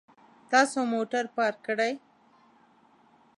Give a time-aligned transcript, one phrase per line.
[0.51, 1.93] تاسو موټر پارک کړئ